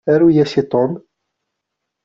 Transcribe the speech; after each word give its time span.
Aru-yas 0.11 0.53
i 0.61 0.63
Tom! 0.71 0.91